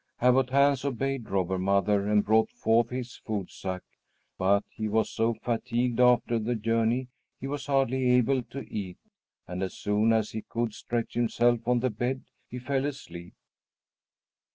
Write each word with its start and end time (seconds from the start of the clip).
Abbot 0.19 0.49
Hans 0.49 0.83
obeyed 0.83 1.29
Robber 1.29 1.59
Mother 1.59 2.07
and 2.09 2.25
brought 2.25 2.49
forth 2.49 2.89
his 2.89 3.17
food 3.17 3.51
sack; 3.51 3.83
but 4.35 4.63
he 4.67 4.87
was 4.89 5.11
so 5.11 5.35
fatigued 5.35 5.99
after 5.99 6.39
the 6.39 6.55
journey 6.55 7.09
he 7.39 7.45
was 7.45 7.67
hardly 7.67 8.09
able 8.13 8.41
to 8.45 8.67
eat, 8.67 8.97
and 9.47 9.61
as 9.61 9.75
soon 9.75 10.11
as 10.11 10.31
he 10.31 10.41
could 10.41 10.73
stretch 10.73 11.13
himself 11.13 11.67
on 11.67 11.81
the 11.81 11.91
bed, 11.91 12.23
he 12.49 12.57
fell 12.57 12.87
asleep. 12.87 13.35